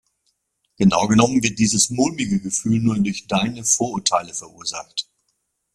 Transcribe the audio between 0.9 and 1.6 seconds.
genommen wird